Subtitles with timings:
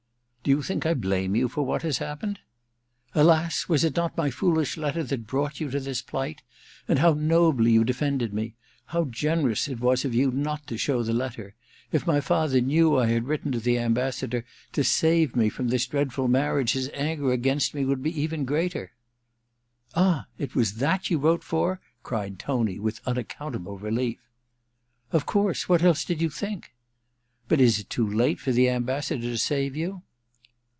[0.41, 2.39] * Do you think I blame you for what has happened?'
[3.13, 6.41] *Alas, was it not my foolish letter that brought you to this plight?
[6.87, 8.55] And how nobly you defended me!
[8.87, 11.53] How generous it was of ou not to show the letter!
[11.91, 14.43] If my father knew had written to the Ambassador
[14.73, 18.93] to save me from this dreadful marriage his anger against me would be even greater."
[19.93, 22.39] r Ill A VENETIAN NIGHT 337 * Ah— it was that you wrote for?' cried
[22.39, 24.17] Tony with unaccountable relief.'
[25.11, 26.73] Of course— what else did you think?
[27.47, 30.01] But is it too late for the Ambassador to save you